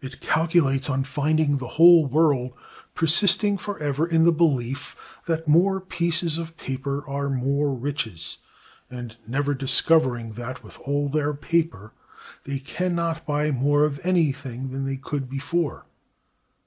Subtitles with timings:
[0.00, 2.54] It calculates on finding the whole world
[2.94, 8.38] persisting forever in the belief that more pieces of paper are more riches,
[8.90, 11.92] and never discovering that, with all their paper,
[12.44, 15.84] they can not buy more of anything than they could before.